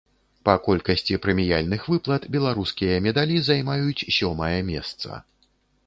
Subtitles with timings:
[0.47, 5.25] Па колькасці прэміяльных выплат беларускія медалі займаюць сёмае месца.